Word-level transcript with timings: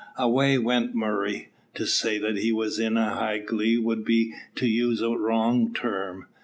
Away 0.17 0.57
went 0.57 0.95
Murray. 0.95 1.49
To 1.75 1.85
say 1.85 2.17
that 2.17 2.37
he 2.39 2.51
was 2.51 2.79
in 2.79 2.95
high 2.95 3.37
glee 3.37 3.77
would 3.77 4.03
be 4.03 4.33
to 4.55 4.65
use 4.67 4.99
a 4.99 5.09
wrong 5.11 5.75
term. 5.75 6.25